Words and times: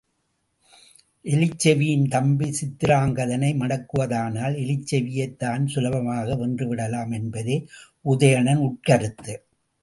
எலிச்செவியின் 1.25 2.07
தம்பி 2.07 2.47
சித்திராங்கதனை 2.51 3.51
மடக்குவதனால் 3.57 4.55
எலிச்செவியைத் 4.63 5.37
தான் 5.37 5.67
சுலபமாக 5.67 6.35
வென்றுவிடலாம் 6.35 7.13
என்பதே 7.13 7.57
உதயணன் 8.05 8.63
உட்கருத்து. 8.63 9.35